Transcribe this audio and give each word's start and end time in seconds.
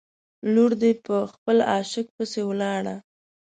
لور 0.53 0.71
دې 0.81 0.91
په 1.05 1.15
خپل 1.33 1.57
عاشق 1.71 2.05
پسې 2.15 2.41
ولاړه. 2.49 2.95